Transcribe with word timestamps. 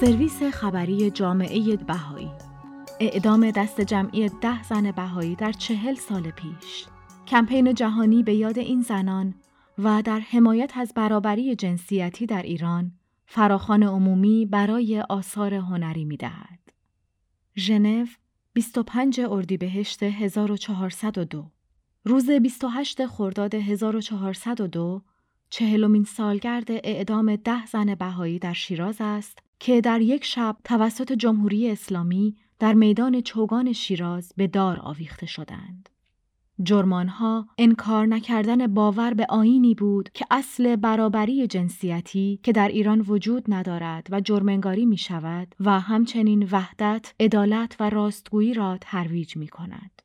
سرویس 0.00 0.42
خبری 0.42 1.10
جامعه 1.10 1.76
بهایی. 1.76 2.30
اعدام 3.00 3.50
دست 3.50 3.80
جمعی 3.80 4.28
ده 4.40 4.62
زن 4.62 4.90
بهایی 4.90 5.34
در 5.34 5.52
چهل 5.52 5.94
سال 5.94 6.30
پیش. 6.30 6.86
کمپین 7.26 7.74
جهانی 7.74 8.22
به 8.22 8.34
یاد 8.34 8.58
این 8.58 8.80
زنان 8.82 9.34
و 9.78 10.02
در 10.02 10.20
حمایت 10.20 10.72
از 10.76 10.92
برابری 10.94 11.56
جنسیتی 11.56 12.26
در 12.26 12.42
ایران 12.42 12.92
فراخان 13.26 13.82
عمومی 13.82 14.46
برای 14.46 15.00
آثار 15.00 15.54
هنری 15.54 16.04
می 16.04 16.16
دهد. 16.16 16.72
ژنو 17.56 18.06
25 18.52 19.20
اردیبهشت 19.20 20.02
1402 20.02 21.50
روز 22.04 22.30
28 22.30 23.06
خرداد 23.06 23.54
1402 23.54 25.02
چهلمین 25.50 26.04
سالگرد 26.04 26.70
اعدام 26.70 27.36
ده 27.36 27.66
زن 27.66 27.94
بهایی 27.94 28.38
در 28.38 28.52
شیراز 28.52 28.96
است 29.00 29.47
که 29.60 29.80
در 29.80 30.00
یک 30.00 30.24
شب 30.24 30.56
توسط 30.64 31.12
جمهوری 31.12 31.70
اسلامی 31.70 32.36
در 32.58 32.74
میدان 32.74 33.20
چوگان 33.20 33.72
شیراز 33.72 34.32
به 34.36 34.46
دار 34.46 34.80
آویخته 34.82 35.26
شدند. 35.26 35.88
جرمانها 36.62 37.48
انکار 37.58 38.06
نکردن 38.06 38.66
باور 38.66 39.14
به 39.14 39.26
آینی 39.28 39.74
بود 39.74 40.10
که 40.14 40.26
اصل 40.30 40.76
برابری 40.76 41.46
جنسیتی 41.46 42.40
که 42.42 42.52
در 42.52 42.68
ایران 42.68 43.00
وجود 43.00 43.44
ندارد 43.48 44.06
و 44.10 44.20
جرمنگاری 44.20 44.86
می 44.86 44.98
شود 44.98 45.54
و 45.60 45.80
همچنین 45.80 46.48
وحدت، 46.52 47.14
عدالت 47.20 47.76
و 47.80 47.90
راستگویی 47.90 48.54
را 48.54 48.78
ترویج 48.80 49.36
می 49.36 49.48
کند. 49.48 50.02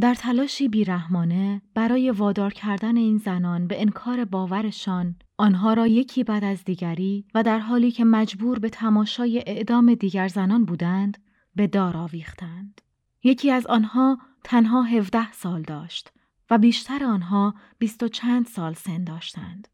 در 0.00 0.14
تلاشی 0.14 0.68
بیرحمانه 0.68 1.62
برای 1.74 2.10
وادار 2.10 2.52
کردن 2.52 2.96
این 2.96 3.18
زنان 3.18 3.66
به 3.66 3.80
انکار 3.80 4.24
باورشان 4.24 5.16
آنها 5.40 5.74
را 5.74 5.86
یکی 5.86 6.24
بعد 6.24 6.44
از 6.44 6.64
دیگری 6.64 7.24
و 7.34 7.42
در 7.42 7.58
حالی 7.58 7.90
که 7.90 8.04
مجبور 8.04 8.58
به 8.58 8.68
تماشای 8.68 9.42
اعدام 9.46 9.94
دیگر 9.94 10.28
زنان 10.28 10.64
بودند 10.64 11.18
به 11.56 11.66
دار 11.66 11.96
آویختند. 11.96 12.80
یکی 13.22 13.50
از 13.50 13.66
آنها 13.66 14.18
تنها 14.44 14.82
17 14.82 15.32
سال 15.32 15.62
داشت 15.62 16.12
و 16.50 16.58
بیشتر 16.58 17.04
آنها 17.04 17.54
بیست 17.78 18.02
و 18.02 18.08
چند 18.08 18.46
سال 18.46 18.74
سن 18.74 19.04
داشتند. 19.04 19.68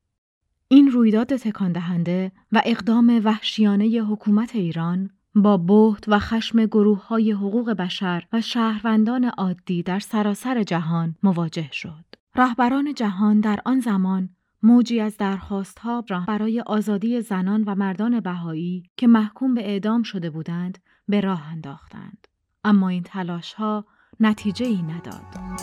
این 0.69 0.91
رویداد 0.91 1.37
تکان 1.37 1.73
دهنده 1.73 2.33
و 2.53 2.63
اقدام 2.65 3.21
وحشیانه 3.25 3.87
حکومت 3.87 4.57
ایران 4.57 5.11
با 5.35 5.57
بهت 5.57 6.05
و 6.09 6.19
خشم 6.19 6.67
گروه 6.67 7.07
های 7.07 7.33
حقوق 7.33 7.71
بشر 7.71 8.27
و 8.33 8.41
شهروندان 8.41 9.25
عادی 9.25 9.83
در 9.83 9.99
سراسر 9.99 10.63
جهان 10.63 11.15
مواجه 11.23 11.69
شد. 11.73 12.05
رهبران 12.37 12.95
جهان 12.95 13.41
در 13.41 13.61
آن 13.65 13.81
زمان 13.81 14.29
موجی 14.63 15.01
از 15.01 15.17
درخواستها 15.17 16.05
را 16.09 16.25
برای 16.29 16.61
آزادی 16.61 17.21
زنان 17.21 17.65
و 17.65 17.75
مردان 17.75 18.21
بهایی 18.21 18.83
که 18.97 19.07
محکوم 19.07 19.55
به 19.55 19.69
اعدام 19.69 20.03
شده 20.03 20.31
بودند 20.31 20.79
به 21.09 21.21
راه 21.21 21.47
انداختند. 21.47 22.27
اما 22.65 22.89
این 22.89 23.03
تلاش 23.03 23.53
ها 23.53 23.85
نتیجه 24.21 24.67
ای 24.67 24.83
نداد. 24.83 25.57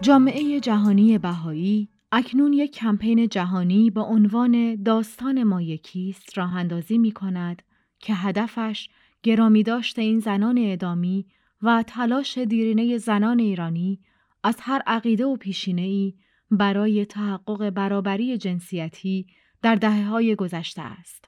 جامعه 0.00 0.60
جهانی 0.60 1.18
بهایی 1.18 1.88
اکنون 2.12 2.52
یک 2.52 2.72
کمپین 2.72 3.28
جهانی 3.28 3.90
با 3.90 4.02
عنوان 4.02 4.82
داستان 4.82 5.42
ما 5.42 5.62
یکیست 5.62 6.38
راه 6.38 6.56
اندازی 6.56 6.98
می 6.98 7.12
کند 7.12 7.62
که 7.98 8.14
هدفش 8.14 8.88
گرامی 9.22 9.62
داشت 9.62 9.98
این 9.98 10.18
زنان 10.18 10.58
اعدامی 10.58 11.26
و 11.62 11.84
تلاش 11.86 12.38
دیرینه 12.38 12.98
زنان 12.98 13.38
ایرانی 13.38 14.00
از 14.44 14.56
هر 14.60 14.82
عقیده 14.86 15.24
و 15.24 15.36
پیشینه 15.36 15.82
ای 15.82 16.14
برای 16.56 17.04
تحقق 17.04 17.70
برابری 17.70 18.38
جنسیتی 18.38 19.26
در 19.62 19.74
دهه 19.74 20.04
های 20.04 20.34
گذشته 20.34 20.82
است. 20.82 21.24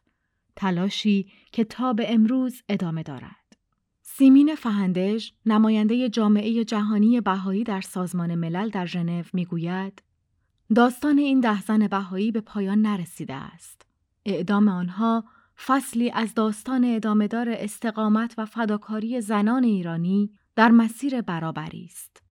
تلاشی 0.57 1.31
که 1.53 1.65
تا 1.65 1.93
به 1.93 2.15
امروز 2.15 2.63
ادامه 2.69 3.03
دارد. 3.03 3.57
سیمین 4.03 4.55
فهندش 4.55 5.33
نماینده 5.47 6.09
جامعه 6.09 6.65
جهانی 6.65 7.21
بهایی 7.21 7.65
در 7.65 7.81
سازمان 7.81 8.35
ملل 8.35 8.69
در 8.69 8.87
ژنو 8.87 9.23
می‌گوید 9.33 10.03
داستان 10.75 11.19
این 11.19 11.41
ده 11.41 11.63
زن 11.63 11.87
بهایی 11.87 12.33
به 12.33 12.41
پایان 12.41 12.83
نرسیده 12.83 13.35
است. 13.35 13.87
اعدام 14.25 14.69
آنها 14.69 15.25
فصلی 15.67 16.11
از 16.11 16.35
داستان 16.35 16.85
ادامهدار 16.85 17.49
استقامت 17.51 18.35
و 18.39 18.47
فداکاری 18.47 19.21
زنان 19.21 19.65
ایرانی 19.65 20.31
در 20.57 20.71
مسیر 20.71 21.21
برابری 21.21 21.85
است. 21.85 22.23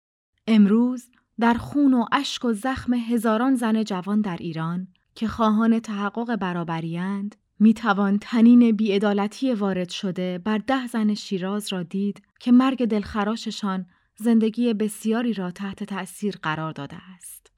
امروز 0.48 1.10
در 1.40 1.54
خون 1.54 1.94
و 1.94 2.06
اشک 2.12 2.46
و 2.46 2.54
زخم 2.54 2.94
هزاران 2.94 3.56
زن 3.56 3.84
جوان 3.84 4.22
در 4.22 4.38
ایران 4.40 4.88
که 5.16 5.28
خواهان 5.28 5.80
تحقق 5.80 6.36
برابریند 6.36 7.36
می 7.60 7.74
توان 7.74 8.18
تنین 8.22 8.72
بیعدالتی 8.72 9.54
وارد 9.54 9.90
شده 9.90 10.38
بر 10.38 10.58
ده 10.58 10.88
زن 10.88 11.14
شیراز 11.14 11.74
را 11.74 11.84
دید 11.84 12.22
که 12.40 12.52
مرگ 12.52 12.86
دلخراششان 12.86 13.86
زندگی 14.18 14.74
بسیاری 14.74 15.34
را 15.34 15.52
تحت 15.52 15.84
تأثیر 15.84 16.38
قرار 16.42 16.72
داده 16.72 16.98
است. 17.16 17.52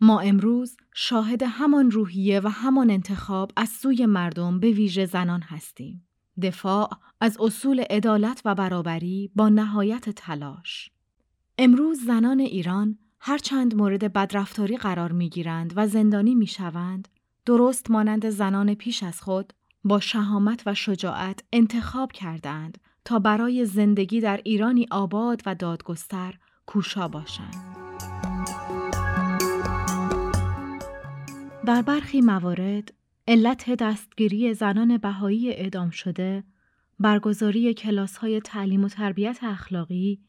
ما 0.00 0.20
امروز 0.20 0.76
شاهد 0.94 1.42
همان 1.42 1.90
روحیه 1.90 2.40
و 2.40 2.48
همان 2.48 2.90
انتخاب 2.90 3.52
از 3.56 3.68
سوی 3.68 4.06
مردم 4.06 4.60
به 4.60 4.70
ویژه 4.70 5.06
زنان 5.06 5.42
هستیم. 5.42 6.08
دفاع 6.42 6.90
از 7.20 7.36
اصول 7.40 7.80
عدالت 7.80 8.42
و 8.44 8.54
برابری 8.54 9.30
با 9.34 9.48
نهایت 9.48 10.10
تلاش. 10.10 10.90
امروز 11.58 12.04
زنان 12.04 12.40
ایران 12.40 12.98
هرچند 13.20 13.74
مورد 13.74 14.12
بدرفتاری 14.12 14.76
قرار 14.76 15.12
می 15.12 15.28
گیرند 15.28 15.72
و 15.76 15.86
زندانی 15.86 16.34
می 16.34 16.46
شوند، 16.46 17.08
درست 17.46 17.90
مانند 17.90 18.30
زنان 18.30 18.74
پیش 18.74 19.02
از 19.02 19.20
خود 19.20 19.52
با 19.84 20.00
شهامت 20.00 20.62
و 20.66 20.74
شجاعت 20.74 21.40
انتخاب 21.52 22.12
کردند 22.12 22.78
تا 23.04 23.18
برای 23.18 23.64
زندگی 23.64 24.20
در 24.20 24.40
ایرانی 24.44 24.86
آباد 24.90 25.42
و 25.46 25.54
دادگستر 25.54 26.34
کوشا 26.66 27.08
باشند. 27.08 27.54
در 31.66 31.82
برخی 31.82 32.20
موارد 32.20 32.92
علت 33.28 33.70
دستگیری 33.70 34.54
زنان 34.54 34.98
بهایی 34.98 35.50
اعدام 35.50 35.90
شده 35.90 36.44
برگزاری 36.98 37.74
کلاس 37.74 38.16
های 38.16 38.40
تعلیم 38.40 38.84
و 38.84 38.88
تربیت 38.88 39.38
اخلاقی 39.42 40.20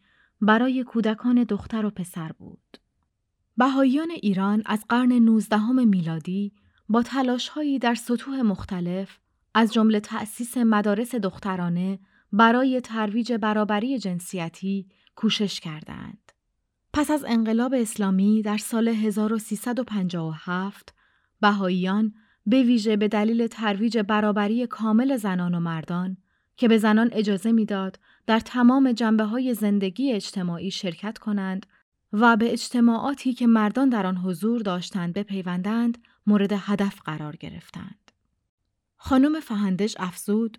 برای 0.41 0.83
کودکان 0.83 1.43
دختر 1.43 1.85
و 1.85 1.89
پسر 1.89 2.31
بود. 2.31 2.77
بهاییان 3.57 4.11
ایران 4.11 4.63
از 4.65 4.85
قرن 4.89 5.11
19 5.11 5.71
میلادی 5.71 6.53
با 6.89 7.03
تلاشهایی 7.03 7.79
در 7.79 7.95
سطوح 7.95 8.41
مختلف 8.41 9.19
از 9.53 9.73
جمله 9.73 9.99
تأسیس 9.99 10.57
مدارس 10.57 11.15
دخترانه 11.15 11.99
برای 12.31 12.81
ترویج 12.81 13.33
برابری 13.33 13.99
جنسیتی 13.99 14.87
کوشش 15.15 15.59
کردند. 15.59 16.31
پس 16.93 17.11
از 17.11 17.25
انقلاب 17.27 17.73
اسلامی 17.73 18.41
در 18.41 18.57
سال 18.57 18.87
1357 18.87 20.93
بهاییان 21.41 22.13
به 22.45 22.63
ویژه 22.63 22.97
به 22.97 23.07
دلیل 23.07 23.47
ترویج 23.47 23.97
برابری 23.97 24.67
کامل 24.67 25.17
زنان 25.17 25.55
و 25.55 25.59
مردان 25.59 26.17
که 26.57 26.67
به 26.67 26.77
زنان 26.77 27.09
اجازه 27.11 27.51
می‌داد 27.51 27.99
در 28.27 28.39
تمام 28.39 28.91
جنبه 28.91 29.23
های 29.23 29.53
زندگی 29.53 30.11
اجتماعی 30.13 30.71
شرکت 30.71 31.17
کنند 31.17 31.65
و 32.13 32.37
به 32.37 32.51
اجتماعاتی 32.51 33.33
که 33.33 33.47
مردان 33.47 33.89
در 33.89 34.05
آن 34.05 34.17
حضور 34.17 34.61
داشتند 34.61 35.13
بپیوندند 35.13 35.97
مورد 36.27 36.53
هدف 36.53 37.01
قرار 37.01 37.35
گرفتند. 37.35 38.11
خانم 38.97 39.39
فهندش 39.39 39.95
افزود 39.99 40.57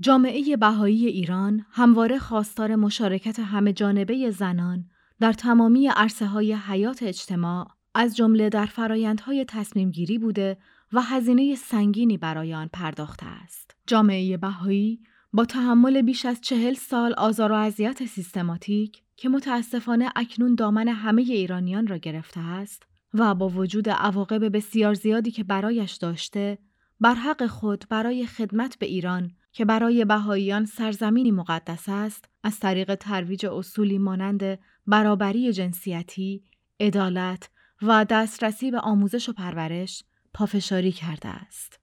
جامعه 0.00 0.56
بهایی 0.56 1.06
ایران 1.06 1.66
همواره 1.70 2.18
خواستار 2.18 2.76
مشارکت 2.76 3.38
همه 3.38 3.72
جانبه 3.72 4.30
زنان 4.30 4.84
در 5.20 5.32
تمامی 5.32 5.88
عرصه 5.88 6.26
های 6.26 6.52
حیات 6.52 7.02
اجتماع 7.02 7.68
از 7.94 8.16
جمله 8.16 8.48
در 8.48 8.66
فرایندهای 8.66 9.44
تصمیم 9.44 9.90
گیری 9.90 10.18
بوده 10.18 10.56
و 10.92 11.02
هزینه 11.02 11.54
سنگینی 11.54 12.18
برای 12.18 12.54
آن 12.54 12.70
پرداخته 12.72 13.26
است. 13.26 13.76
جامعه 13.86 14.36
بهایی 14.36 15.00
با 15.32 15.44
تحمل 15.44 16.02
بیش 16.02 16.26
از 16.26 16.40
چهل 16.40 16.74
سال 16.74 17.12
آزار 17.12 17.52
و 17.52 17.54
اذیت 17.54 18.04
سیستماتیک 18.04 19.02
که 19.16 19.28
متاسفانه 19.28 20.12
اکنون 20.16 20.54
دامن 20.54 20.88
همه 20.88 21.22
ایرانیان 21.22 21.86
را 21.86 21.96
گرفته 21.96 22.40
است 22.40 22.82
و 23.14 23.34
با 23.34 23.48
وجود 23.48 23.88
عواقب 23.88 24.56
بسیار 24.56 24.94
زیادی 24.94 25.30
که 25.30 25.44
برایش 25.44 25.92
داشته 25.92 26.58
بر 27.00 27.14
حق 27.14 27.46
خود 27.46 27.84
برای 27.88 28.26
خدمت 28.26 28.78
به 28.78 28.86
ایران 28.86 29.30
که 29.52 29.64
برای 29.64 30.04
بهاییان 30.04 30.64
سرزمینی 30.64 31.30
مقدس 31.30 31.84
است 31.88 32.24
از 32.42 32.60
طریق 32.60 32.94
ترویج 32.94 33.46
اصولی 33.46 33.98
مانند 33.98 34.58
برابری 34.86 35.52
جنسیتی، 35.52 36.44
عدالت 36.80 37.50
و 37.82 38.04
دسترسی 38.04 38.70
به 38.70 38.80
آموزش 38.80 39.28
و 39.28 39.32
پرورش 39.32 40.04
پافشاری 40.34 40.92
کرده 40.92 41.28
است. 41.28 41.80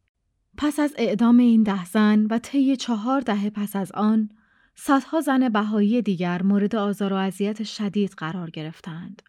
پس 0.57 0.79
از 0.79 0.93
اعدام 0.97 1.37
این 1.37 1.63
ده 1.63 1.85
زن 1.85 2.25
و 2.25 2.39
طی 2.39 2.75
چهار 2.75 3.21
دهه 3.21 3.49
پس 3.49 3.75
از 3.75 3.91
آن، 3.91 4.29
صدها 4.75 5.21
زن 5.21 5.49
بهایی 5.49 6.01
دیگر 6.01 6.43
مورد 6.43 6.75
آزار 6.75 7.13
و 7.13 7.15
اذیت 7.15 7.63
شدید 7.63 8.13
قرار 8.17 8.49
گرفتند 8.49 9.21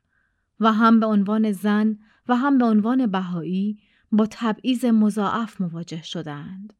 و 0.60 0.72
هم 0.72 1.00
به 1.00 1.06
عنوان 1.06 1.52
زن 1.52 1.98
و 2.28 2.36
هم 2.36 2.58
به 2.58 2.64
عنوان 2.64 3.06
بهایی 3.06 3.78
با 4.12 4.26
تبعیض 4.30 4.84
مضاعف 4.84 5.60
مواجه 5.60 6.02
شدند. 6.02 6.72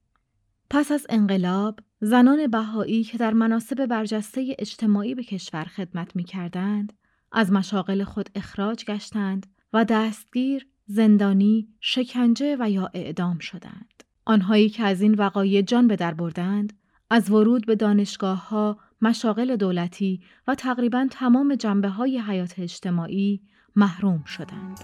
پس 0.70 0.92
از 0.92 1.06
انقلاب 1.08 1.80
زنان 2.00 2.46
بهایی 2.46 3.04
که 3.04 3.18
در 3.18 3.32
مناسب 3.32 3.86
برجسته 3.86 4.56
اجتماعی 4.58 5.14
به 5.14 5.24
کشور 5.24 5.64
خدمت 5.64 6.16
می 6.16 6.24
کردند، 6.24 6.92
از 7.32 7.52
مشاغل 7.52 8.04
خود 8.04 8.30
اخراج 8.34 8.84
گشتند 8.84 9.46
و 9.72 9.84
دستگیر، 9.84 10.68
زندانی، 10.90 11.68
شکنجه 11.80 12.56
و 12.60 12.70
یا 12.70 12.90
اعدام 12.94 13.38
شدند. 13.38 14.04
آنهایی 14.24 14.68
که 14.68 14.82
از 14.82 15.00
این 15.00 15.14
وقایع 15.14 15.62
جان 15.62 15.88
به 15.88 15.96
در 15.96 16.14
بردند، 16.14 16.72
از 17.10 17.30
ورود 17.30 17.66
به 17.66 17.76
دانشگاه 17.76 18.48
ها، 18.48 18.78
مشاغل 19.02 19.56
دولتی 19.56 20.20
و 20.46 20.54
تقریبا 20.54 21.06
تمام 21.10 21.54
جنبه 21.54 21.88
های 21.88 22.18
حیات 22.18 22.58
اجتماعی 22.58 23.40
محروم 23.76 24.24
شدند. 24.24 24.80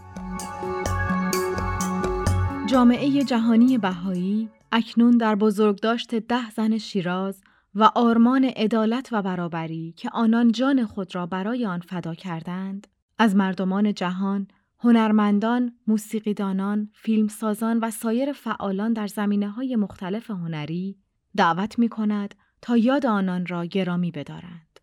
جامعه 2.67 3.25
جهانی 3.25 3.79
بهایی 3.79 4.49
اکنون 4.73 5.17
در 5.17 5.35
بزرگداشت 5.35 6.15
ده 6.15 6.51
زن 6.51 6.79
شیراز 6.79 7.43
و 7.75 7.91
آرمان 7.95 8.45
عدالت 8.45 9.09
و 9.13 9.23
برابری 9.23 9.95
که 9.97 10.11
آنان 10.13 10.53
جان 10.53 10.87
خود 10.87 11.15
را 11.15 11.27
برای 11.27 11.67
آن 11.67 11.81
فدا 11.81 12.15
کردند 12.15 12.87
از 13.19 13.37
مردمان 13.37 13.95
جهان 13.95 14.47
هنرمندان، 14.85 15.73
موسیقیدانان، 15.87 16.91
فیلمسازان 16.95 17.79
و 17.79 17.91
سایر 17.91 18.33
فعالان 18.33 18.93
در 18.93 19.07
زمینه 19.07 19.51
های 19.51 19.77
مختلف 19.77 20.31
هنری 20.31 20.99
دعوت 21.37 21.79
می 21.79 21.89
کند 21.89 22.35
تا 22.63 22.77
یاد 22.77 23.07
آنان 23.07 23.47
را 23.47 23.65
گرامی 23.65 24.11
بدارند. 24.11 24.81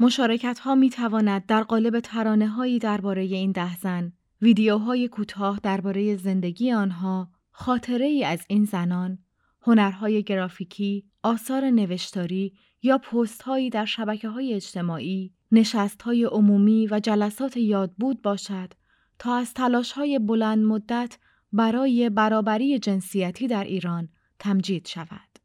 مشارکت 0.00 0.58
ها 0.58 0.74
می 0.74 0.90
تواند 0.90 1.46
در 1.46 1.62
قالب 1.62 2.00
ترانه 2.00 2.48
هایی 2.48 2.78
درباره 2.78 3.22
این 3.22 3.52
ده 3.52 3.76
زن، 3.76 4.12
ویدیوهای 4.42 5.08
کوتاه 5.08 5.60
درباره 5.62 6.16
زندگی 6.16 6.72
آنها، 6.72 7.30
خاطره 7.50 8.06
ای 8.06 8.24
از 8.24 8.44
این 8.48 8.64
زنان، 8.64 9.18
هنرهای 9.62 10.22
گرافیکی، 10.22 11.04
آثار 11.22 11.70
نوشتاری 11.70 12.52
یا 12.82 12.98
پست 12.98 13.42
هایی 13.42 13.70
در 13.70 13.84
شبکه 13.84 14.28
های 14.28 14.54
اجتماعی، 14.54 15.32
نشست 15.52 16.02
های 16.02 16.24
عمومی 16.24 16.86
و 16.86 17.00
جلسات 17.00 17.56
یادبود 17.56 18.22
باشد 18.22 18.72
از 19.32 19.54
تلاش 19.54 19.92
های 19.92 20.18
بلند 20.18 20.64
مدت 20.64 21.18
برای 21.52 22.10
برابری 22.10 22.78
جنسیتی 22.78 23.46
در 23.46 23.64
ایران 23.64 24.08
تمجید 24.38 24.86
شود. 24.86 25.38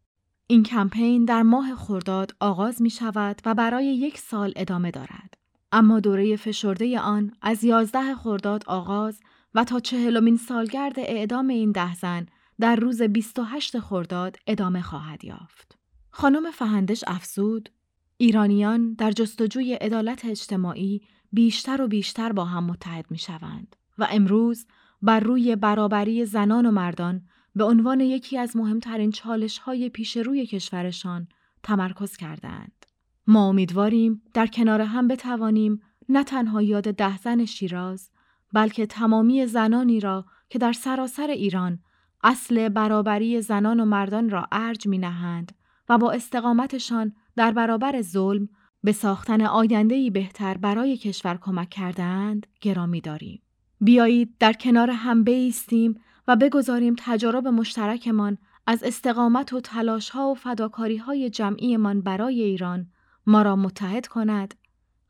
این 0.48 0.64
کمپین 0.64 1.26
در 1.26 1.42
ماه 1.42 1.76
خرداد 1.76 2.36
آغاز 2.40 2.82
می 2.82 2.90
شود 2.90 3.42
و 3.46 3.56
برای 3.56 3.86
یک 3.86 4.18
سال 4.18 4.54
ادامه 4.56 4.92
دارد. 4.92 5.34
اما 5.72 6.00
دوره 6.00 6.36
فشرده 6.36 7.00
آن 7.00 7.32
از 7.42 7.64
11 7.64 8.16
خرداد 8.16 8.64
آغاز 8.68 9.20
و 9.56 9.64
تا 9.64 9.80
چهلمین 9.80 10.38
سالگرد 10.38 11.00
اعدام 11.00 11.48
این 11.48 11.72
ده 11.72 11.96
زن 11.96 12.26
در 12.60 12.76
روز 12.76 13.02
28 13.02 13.80
خرداد 13.80 14.38
ادامه 14.48 14.82
خواهد 14.82 15.26
یافت. 15.26 15.78
خانم 16.10 16.52
فهندش 16.52 17.04
افزود 17.08 17.70
ایرانیان 18.18 18.94
در 18.94 19.12
جستجوی 19.12 19.74
عدالت 19.74 20.26
اجتماعی 20.26 21.02
بیشتر 21.32 21.82
و 21.82 21.88
بیشتر 21.88 22.32
با 22.32 22.46
هم 22.46 22.64
متحد 22.64 23.06
می 23.10 23.18
شوند 23.18 23.76
و 23.98 24.08
امروز 24.12 24.66
بر 25.02 25.20
روی 25.20 25.56
برابری 25.56 26.26
زنان 26.26 26.66
و 26.66 26.72
مردان 26.72 27.22
به 27.56 27.64
عنوان 27.64 28.00
یکی 28.02 28.38
از 28.38 28.58
مهمترین 28.58 29.12
چالش 29.12 29.58
های 29.58 29.90
پیش 29.90 30.18
روی 30.18 30.46
کشورشان 30.46 31.28
تمرکز 31.64 32.18
کردند. 32.18 32.86
ما 33.28 33.48
امیدواریم 33.48 34.22
در 34.34 34.48
کنار 34.48 34.82
هم 34.82 35.08
بتوانیم 35.08 35.82
نه 36.10 36.24
تنها 36.24 36.62
یاد 36.62 36.92
ده 36.92 37.18
زن 37.18 37.46
شیراز 37.46 38.10
بلکه 38.54 38.86
تمامی 38.86 39.46
زنانی 39.46 40.00
را 40.00 40.26
که 40.50 40.60
در 40.60 40.74
سراسر 40.74 41.28
ایران 41.28 41.80
اصل 42.24 42.70
برابری 42.70 43.42
زنان 43.42 43.80
و 43.80 43.86
مردان 43.86 44.30
را 44.30 44.48
ارج 44.52 44.88
می 44.88 44.98
نهند 44.98 45.56
و 45.90 45.98
با 45.98 46.12
استقامتشان 46.12 47.14
در 47.36 47.52
برابر 47.52 48.02
ظلم 48.02 48.50
به 48.84 48.92
ساختن 48.92 49.42
آیندهی 49.42 50.10
بهتر 50.10 50.58
برای 50.58 50.98
کشور 50.98 51.38
کمک 51.42 51.70
کردهاند 51.70 52.48
گرامی 52.62 53.02
داریم. 53.02 53.42
بیایید 53.82 54.36
در 54.40 54.54
کنار 54.54 54.90
هم 54.90 55.24
بیستیم 55.24 56.02
و 56.28 56.36
بگذاریم 56.36 56.96
تجارب 56.98 57.48
مشترکمان 57.48 58.38
از 58.68 58.84
استقامت 58.84 59.54
و 59.54 59.62
تلاش 59.62 60.10
ها 60.10 60.30
و 60.30 60.36
فداکاری 60.36 60.98
های 60.98 61.30
جمعیمان 61.30 62.02
برای 62.02 62.42
ایران 62.42 62.88
ما 63.26 63.42
را 63.42 63.56
متحد 63.56 64.08
کند 64.08 64.54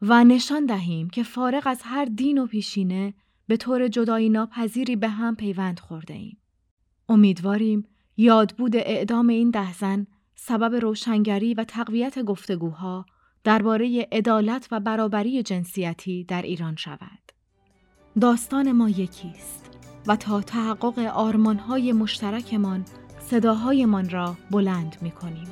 و 0.01 0.23
نشان 0.23 0.65
دهیم 0.65 1.09
که 1.09 1.23
فارغ 1.23 1.63
از 1.65 1.81
هر 1.83 2.05
دین 2.05 2.37
و 2.37 2.45
پیشینه 2.45 3.13
به 3.47 3.57
طور 3.57 3.87
جدایی 3.87 4.29
ناپذیری 4.29 4.95
به 4.95 5.09
هم 5.09 5.35
پیوند 5.35 5.79
خورده 5.79 6.13
ایم. 6.13 6.37
امیدواریم 7.09 7.85
یادبود 8.17 8.75
اعدام 8.75 9.27
این 9.27 9.49
ده 9.49 9.73
زن 9.73 10.07
سبب 10.35 10.75
روشنگری 10.75 11.53
و 11.53 11.63
تقویت 11.63 12.19
گفتگوها 12.19 13.05
درباره 13.49 14.07
عدالت 14.11 14.67
و 14.71 14.79
برابری 14.79 15.43
جنسیتی 15.43 16.23
در 16.23 16.41
ایران 16.41 16.75
شود. 16.75 17.31
داستان 18.21 18.71
ما 18.71 18.89
یکیست 18.89 19.69
و 20.07 20.15
تا 20.15 20.41
تحقق 20.41 20.99
آرمانهای 20.99 21.93
مشترکمان 21.93 22.85
صداهایمان 23.19 24.09
را 24.09 24.37
بلند 24.51 24.95
می 25.01 25.11
کنیم. 25.11 25.47